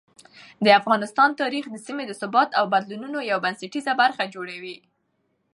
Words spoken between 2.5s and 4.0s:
او بدلونونو یو بنسټیزه